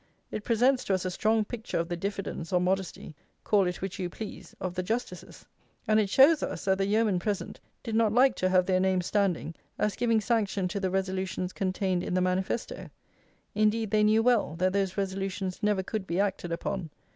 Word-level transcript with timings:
It 0.31 0.43
presents 0.43 0.83
to 0.85 0.95
us 0.95 1.05
a 1.05 1.11
strong 1.11 1.45
picture 1.45 1.77
of 1.77 1.87
the 1.87 1.95
diffidence, 1.95 2.51
or 2.51 2.59
modesty 2.59 3.15
(call 3.43 3.67
it 3.67 3.83
which 3.83 3.99
you 3.99 4.09
please) 4.09 4.55
of 4.59 4.73
the 4.73 4.81
justices; 4.81 5.45
and 5.87 5.99
it 5.99 6.09
shows 6.09 6.41
us, 6.41 6.65
that 6.65 6.79
the 6.79 6.87
yeomen 6.87 7.19
present 7.19 7.59
did 7.83 7.93
not 7.93 8.11
like 8.11 8.33
to 8.37 8.49
have 8.49 8.65
their 8.65 8.79
names 8.79 9.05
standing 9.05 9.53
as 9.77 9.95
giving 9.95 10.19
sanction 10.19 10.67
to 10.69 10.79
the 10.79 10.89
resolutions 10.89 11.53
contained 11.53 12.01
in 12.01 12.15
the 12.15 12.19
manifesto. 12.21 12.89
Indeed, 13.53 13.91
they 13.91 14.01
knew 14.01 14.23
well, 14.23 14.55
that 14.55 14.73
those 14.73 14.97
resolutions 14.97 15.61
never 15.61 15.83
could 15.83 16.07
be 16.07 16.19
acted 16.19 16.51
upon. 16.51 16.89